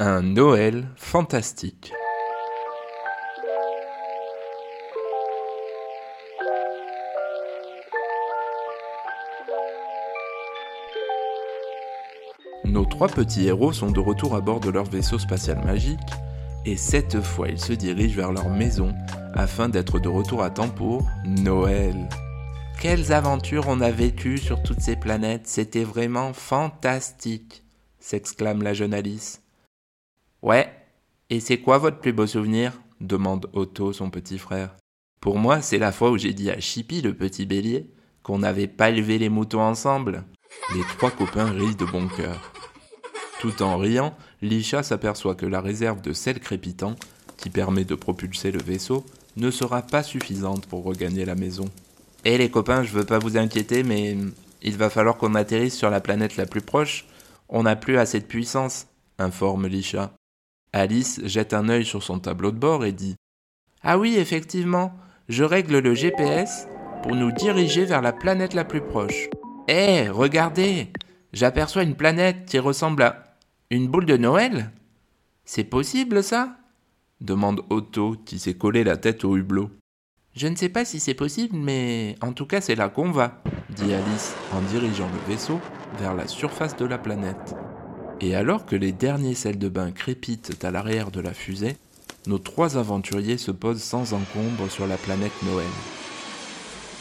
[0.00, 1.92] Un Noël fantastique.
[12.64, 15.98] Nos trois petits héros sont de retour à bord de leur vaisseau spatial magique,
[16.64, 18.94] et cette fois ils se dirigent vers leur maison
[19.34, 22.08] afin d'être de retour à temps pour Noël.
[22.80, 27.64] Quelles aventures on a vécues sur toutes ces planètes, c'était vraiment fantastique,
[27.98, 29.42] s'exclame la jeune Alice.
[30.42, 30.72] Ouais,
[31.30, 32.72] et c'est quoi votre plus beau souvenir?
[33.00, 34.76] Demande Otto, son petit frère.
[35.20, 37.90] Pour moi, c'est la fois où j'ai dit à Chippy, le petit bélier,
[38.22, 40.24] qu'on n'avait pas élevé les moutons ensemble.
[40.74, 42.52] Les trois copains rient de bon cœur.
[43.40, 46.94] Tout en riant, Lisha s'aperçoit que la réserve de sel crépitant,
[47.36, 49.04] qui permet de propulser le vaisseau,
[49.36, 51.66] ne sera pas suffisante pour regagner la maison.
[52.24, 54.16] Eh les copains, je veux pas vous inquiéter, mais
[54.62, 57.06] il va falloir qu'on atterrisse sur la planète la plus proche.
[57.48, 58.86] On n'a plus assez de puissance,
[59.18, 60.12] informe Lisha.
[60.72, 63.16] Alice jette un œil sur son tableau de bord et dit
[63.82, 64.92] Ah oui, effectivement,
[65.28, 66.66] je règle le GPS
[67.02, 69.28] pour nous diriger vers la planète la plus proche.
[69.68, 70.92] Eh, regardez
[71.32, 73.36] J'aperçois une planète qui ressemble à
[73.70, 74.70] une boule de Noël
[75.44, 76.56] C'est possible ça?
[77.20, 79.70] demande Otto qui s'est collé la tête au hublot.
[80.34, 83.42] Je ne sais pas si c'est possible, mais en tout cas c'est là qu'on va,
[83.70, 85.60] dit Alice en dirigeant le vaisseau
[85.98, 87.54] vers la surface de la planète.
[88.20, 91.76] Et alors que les derniers sels de bain crépitent à l'arrière de la fusée,
[92.26, 95.66] nos trois aventuriers se posent sans encombre sur la planète Noël.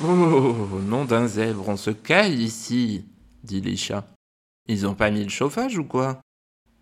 [0.04, 3.04] Oh, nom d'un zèbre, on se caille ici,
[3.44, 4.08] dit Lisha.
[4.68, 6.22] Ils ont pas mis le chauffage ou quoi?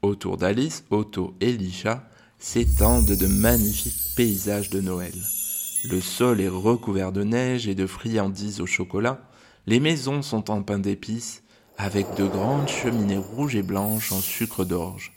[0.01, 2.03] Autour d'Alice, Otto et Lisha
[2.37, 5.15] s'étendent de magnifiques paysages de Noël.
[5.89, 9.21] Le sol est recouvert de neige et de friandises au chocolat.
[9.65, 11.41] Les maisons sont en pain d'épices,
[11.77, 15.13] avec de grandes cheminées rouges et blanches en sucre d'orge.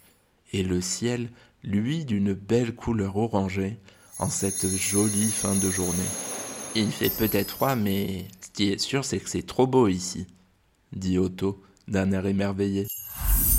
[0.52, 1.30] Et le ciel,
[1.62, 3.78] lui, d'une belle couleur orangée,
[4.18, 5.98] en cette jolie fin de journée.
[6.74, 10.26] Il fait peut-être froid, mais ce qui est sûr, c'est que c'est trop beau ici,
[10.92, 12.86] dit Otto d'un air émerveillé.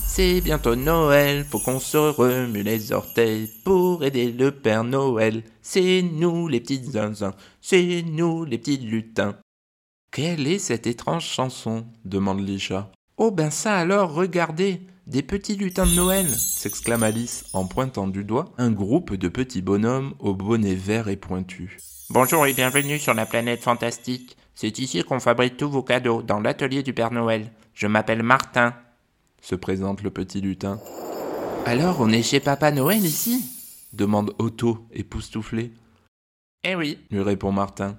[0.07, 5.43] C'est bientôt Noël, faut qu'on se remue les orteils pour aider le Père Noël.
[5.61, 9.37] C'est nous les petits zinzins, c'est nous les petits lutins.
[10.11, 11.85] Quelle est cette étrange chanson?
[12.03, 12.91] demande Lisha.
[13.21, 18.23] Oh ben ça alors, regardez, des petits lutins de Noël s'exclame Alice en pointant du
[18.23, 22.05] doigt un groupe de petits bonhommes aux bonnets verts et pointus.
[22.09, 24.37] Bonjour et bienvenue sur la planète fantastique.
[24.55, 27.51] C'est ici qu'on fabrique tous vos cadeaux, dans l'atelier du Père Noël.
[27.73, 28.73] Je m'appelle Martin,
[29.41, 30.79] se présente le petit lutin.
[31.65, 33.43] Alors on est chez Papa Noël ici?
[33.91, 35.73] demande Otto, époustouflé.
[36.63, 37.97] Eh oui, lui répond Martin.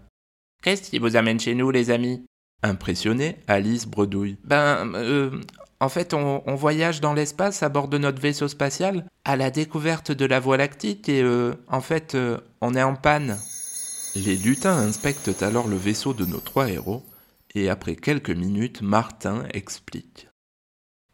[0.63, 2.25] Qu'est-ce qui vous amène chez nous, les amis?
[2.63, 4.37] Impressionné, Alice bredouille.
[4.45, 5.41] Ben, euh,
[5.81, 10.13] en fait, on, voyage dans l'espace à bord de notre vaisseau spatial à la découverte
[10.13, 13.39] de la Voie lactique et, euh, en fait, euh, on est en panne.
[14.15, 17.03] Les lutins inspectent alors le vaisseau de nos trois héros
[17.55, 20.29] et après quelques minutes, Martin explique.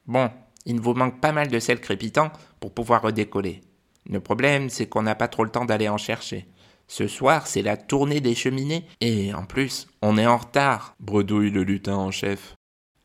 [0.06, 0.30] Bon,
[0.64, 3.60] il vous manque pas mal de sel crépitant pour pouvoir redécoller.
[4.08, 6.48] Le problème, c'est qu'on n'a pas trop le temps d'aller en chercher.
[6.88, 11.50] Ce soir, c'est la tournée des cheminées, et en plus, on est en retard, bredouille
[11.50, 12.54] le lutin en chef.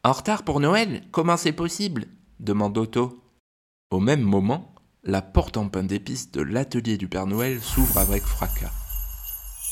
[0.03, 1.01] En retard pour Noël?
[1.11, 2.05] Comment c'est possible?
[2.39, 3.21] demande Otto.
[3.91, 8.23] Au même moment, la porte en pain d'épices de l'atelier du Père Noël s'ouvre avec
[8.23, 8.71] fracas.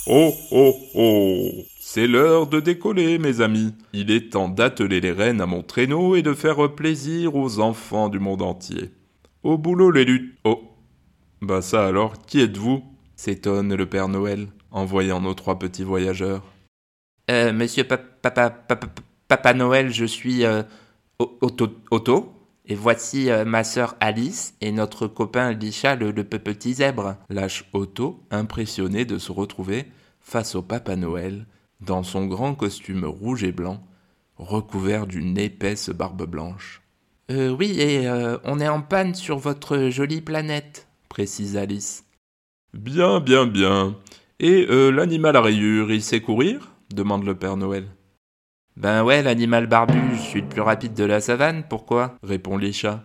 [0.07, 1.49] Oh oh oh
[1.79, 3.73] C'est l'heure de décoller, mes amis.
[3.93, 8.09] Il est temps d'atteler les rênes à mon traîneau et de faire plaisir aux enfants
[8.09, 8.91] du monde entier.
[9.43, 10.35] Au boulot, les luttes.
[10.45, 10.61] Oh
[11.41, 12.83] Bah ça alors, qui êtes-vous?
[13.19, 16.41] S'étonne le Père Noël en voyant nos trois petits voyageurs.
[17.29, 18.49] Euh, monsieur papa,
[19.27, 20.63] papa, Noël, je suis euh,
[21.19, 22.33] Otto,
[22.65, 27.17] et voici euh, ma sœur Alice et notre copain Lisha, le, le petit zèbre.
[27.29, 29.87] Lâche Otto, impressionné de se retrouver
[30.21, 31.45] face au Papa Noël,
[31.81, 33.83] dans son grand costume rouge et blanc,
[34.37, 36.81] recouvert d'une épaisse barbe blanche.
[37.31, 42.05] Euh, oui, et euh, on est en panne sur votre jolie planète, précise Alice.
[42.73, 43.95] Bien, bien, bien.
[44.39, 46.71] Et euh, l'animal à rayures, il sait courir?
[46.93, 47.87] demande le Père Noël.
[48.77, 52.15] Ben ouais, l'animal barbu, je suis le plus rapide de la savane, pourquoi?
[52.23, 53.03] répond Lisha.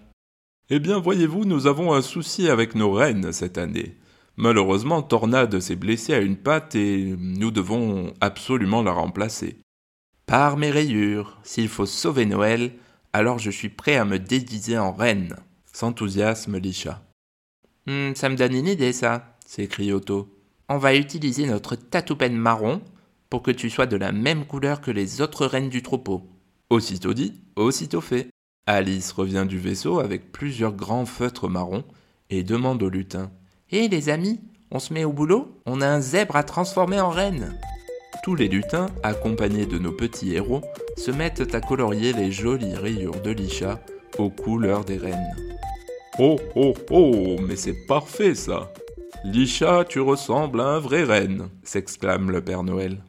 [0.70, 3.96] Eh bien, voyez-vous, nous avons un souci avec nos reines cette année.
[4.36, 9.58] Malheureusement, Tornade s'est blessée à une patte et nous devons absolument la remplacer.
[10.26, 12.72] Par mes rayures, s'il faut sauver Noël,
[13.12, 15.36] alors je suis prêt à me déguiser en reine,
[15.72, 17.02] s'enthousiasme Lisha.
[17.86, 20.28] Hmm, ça me donne une idée, ça, s'écrie Otto.
[20.68, 22.80] On va utiliser notre tatoupen marron
[23.30, 26.22] pour que tu sois de la même couleur que les autres reines du troupeau.
[26.70, 28.28] Aussitôt dit, aussitôt fait.
[28.66, 31.84] Alice revient du vaisseau avec plusieurs grands feutres marrons
[32.30, 33.30] et demande au lutin
[33.70, 35.60] Hé les amis, on se met au boulot?
[35.66, 37.54] On a un zèbre à transformer en reine
[38.24, 40.62] tous les lutins, accompagnés de nos petits héros,
[40.96, 43.78] se mettent à colorier les jolies rayures de Lisha
[44.16, 45.36] aux couleurs des reines.
[46.18, 48.72] Oh oh oh, mais c'est parfait ça
[49.24, 53.02] Lisha, tu ressembles à un vrai reine s'exclame le Père Noël.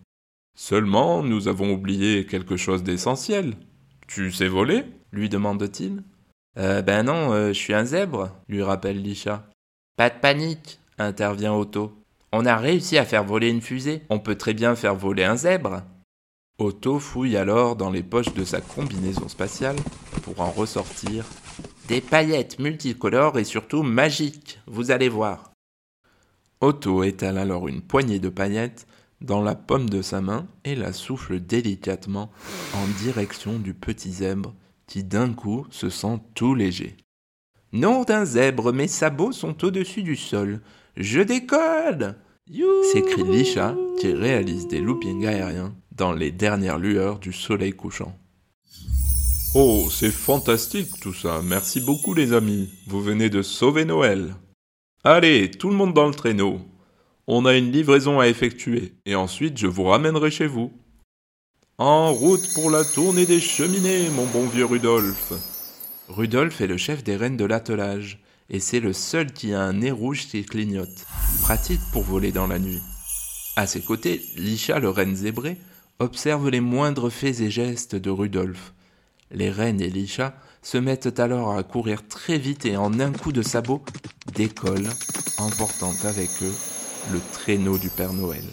[0.58, 3.56] Seulement, nous avons oublié quelque chose d'essentiel.
[4.08, 4.86] Tu sais voler?
[5.12, 6.04] lui demande-t-il.
[6.58, 9.46] Euh, ben non, euh, je suis un zèbre, lui rappelle Lisha.
[9.98, 11.92] Pas de panique, intervient Otto.
[12.32, 15.36] On a réussi à faire voler une fusée, on peut très bien faire voler un
[15.36, 15.84] zèbre.
[16.60, 19.76] Otto fouille alors dans les poches de sa combinaison spatiale
[20.24, 21.26] pour en ressortir
[21.90, 25.52] des paillettes multicolores et surtout magiques, vous allez voir.
[26.66, 28.88] Otto étale alors une poignée de paillettes
[29.22, 32.32] dans la pomme de sa main et la souffle délicatement
[32.74, 34.56] en direction du petit zèbre
[34.88, 36.98] qui d'un coup se sent tout léger.
[37.72, 40.62] Nom d'un zèbre, mes sabots sont au-dessus du sol.
[40.98, 42.16] Je décolle
[42.92, 48.18] s'écrie Lisha qui réalise des loopings aériens dans les dernières lueurs du soleil couchant.
[49.54, 51.42] Oh, c'est fantastique tout ça.
[51.44, 52.72] Merci beaucoup les amis.
[52.88, 54.36] Vous venez de sauver Noël.
[55.08, 56.62] Allez, tout le monde dans le traîneau.
[57.28, 60.74] On a une livraison à effectuer et ensuite je vous ramènerai chez vous.
[61.78, 65.34] En route pour la tournée des cheminées, mon bon vieux Rudolphe.
[66.08, 68.20] Rudolphe est le chef des reines de l'attelage
[68.50, 71.06] et c'est le seul qui a un nez rouge qui clignote,
[71.44, 72.82] pratique pour voler dans la nuit.
[73.56, 75.58] À ses côtés, Lisha, le renne zébré,
[76.00, 78.74] observe les moindres faits et gestes de Rudolf.
[79.32, 83.32] Les rennes et Lisha se mettent alors à courir très vite et en un coup
[83.32, 83.84] de sabot
[84.34, 84.90] décollent,
[85.38, 86.56] emportant avec eux
[87.12, 88.46] le traîneau du Père Noël.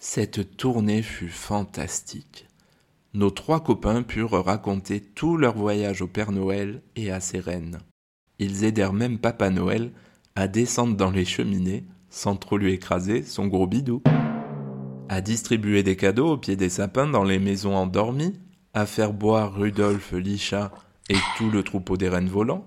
[0.00, 2.46] Cette tournée fut fantastique.
[3.14, 7.78] Nos trois copains purent raconter tout leur voyage au Père Noël et à ses reines.
[8.38, 9.92] Ils aidèrent même Papa Noël
[10.36, 14.02] à descendre dans les cheminées sans trop lui écraser son gros bidou,
[15.08, 18.38] à distribuer des cadeaux au pied des sapins dans les maisons endormies,
[18.74, 20.72] à faire boire Rudolphe, Licha
[21.08, 22.66] et tout le troupeau des rennes volants,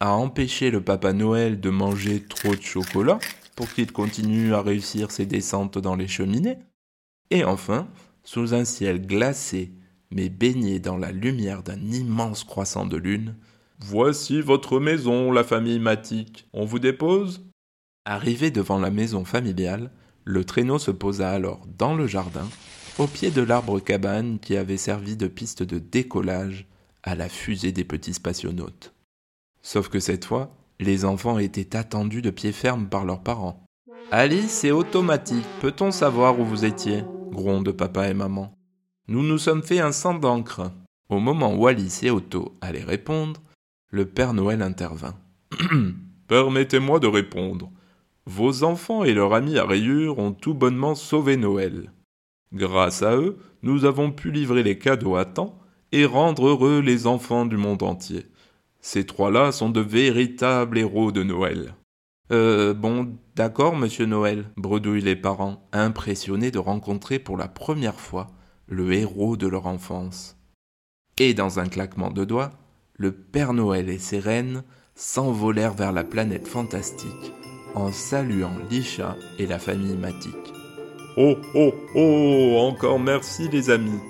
[0.00, 3.18] à empêcher le Papa Noël de manger trop de chocolat
[3.54, 6.58] pour qu'il continue à réussir ses descentes dans les cheminées,
[7.30, 7.88] et enfin,
[8.22, 9.72] sous un ciel glacé
[10.10, 13.34] mais baigné dans la lumière d'un immense croissant de lune,
[13.78, 16.48] Voici votre maison, la famille Matic.
[16.54, 17.44] On vous dépose?
[18.06, 19.90] Arrivé devant la maison familiale,
[20.24, 22.48] le traîneau se posa alors dans le jardin,
[22.98, 26.66] au pied de l'arbre cabane qui avait servi de piste de décollage
[27.02, 28.94] à la fusée des petits spationautes.
[29.62, 30.50] Sauf que cette fois,
[30.80, 33.62] les enfants étaient attendus de pied ferme par leurs parents.
[34.10, 37.04] Alice et automatique, peut-on savoir où vous étiez?
[37.30, 38.56] gronde papa et maman.
[39.08, 40.70] Nous nous sommes fait un sang d'encre.
[41.08, 43.42] Au moment où Alice et Otto allaient répondre,
[43.90, 45.16] le Père Noël intervint.
[46.28, 47.70] Permettez-moi de répondre.
[48.24, 51.92] Vos enfants et leur ami à rayures ont tout bonnement sauvé Noël.
[52.52, 55.58] Grâce à eux, nous avons pu livrer les cadeaux à temps
[55.92, 58.26] et rendre heureux les enfants du monde entier.
[58.80, 61.74] Ces trois-là sont de véritables héros de Noël.
[62.32, 68.28] Euh, bon, d'accord, monsieur Noël, bredouillent les parents, impressionnés de rencontrer pour la première fois
[68.68, 70.36] le héros de leur enfance.
[71.18, 72.50] Et dans un claquement de doigts,
[72.94, 74.64] le Père Noël et ses reines
[74.94, 77.32] s'envolèrent vers la planète fantastique
[77.74, 80.34] en saluant Lisha et la famille Matic.
[81.18, 84.00] Oh oh oh Encore merci les amis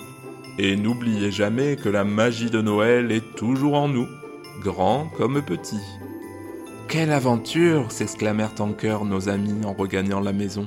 [0.58, 4.08] Et n'oubliez jamais que la magie de Noël est toujours en nous,
[4.60, 5.84] grands comme petits.
[6.88, 10.66] Quelle aventure s'exclamèrent en chœur nos amis en regagnant la maison.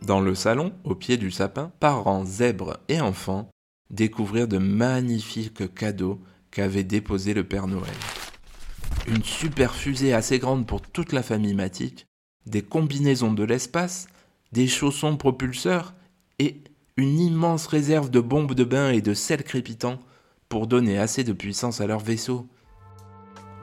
[0.00, 3.50] Dans le salon, au pied du sapin, parents, zèbres et enfants
[3.90, 6.18] découvrirent de magnifiques cadeaux
[6.50, 7.92] qu'avait déposé le Père Noël.
[9.06, 12.06] Une super fusée assez grande pour toute la famille Matic,
[12.46, 14.06] des combinaisons de l'espace,
[14.52, 15.94] des chaussons propulseurs
[16.38, 16.62] et
[16.96, 19.98] une immense réserve de bombes de bain et de sel crépitant
[20.48, 22.46] pour donner assez de puissance à leur vaisseau.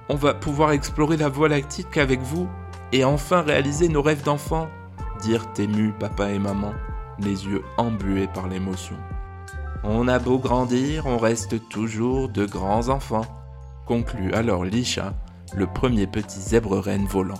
[0.10, 2.50] On va pouvoir explorer la Voie lactique avec vous
[2.92, 4.68] et enfin réaliser nos rêves d'enfant,
[5.22, 6.74] dirent émus papa et maman,
[7.20, 8.96] les yeux embués par l'émotion.
[9.84, 13.26] On a beau grandir, on reste toujours de grands enfants,
[13.86, 15.14] conclut alors Lisha,
[15.54, 17.40] le premier petit zèbre reine volant.